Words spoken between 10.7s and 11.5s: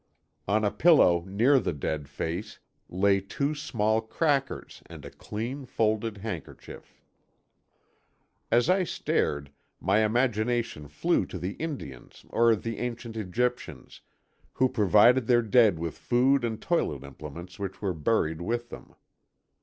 flew to